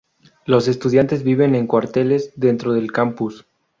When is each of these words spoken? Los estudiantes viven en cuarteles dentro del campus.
Los 0.47 0.67
estudiantes 0.67 1.21
viven 1.21 1.53
en 1.53 1.67
cuarteles 1.67 2.33
dentro 2.35 2.73
del 2.73 2.91
campus. 2.91 3.45